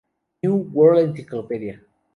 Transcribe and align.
New 0.41 0.55
World 0.55 1.09
Encyclopedia. 1.09 1.79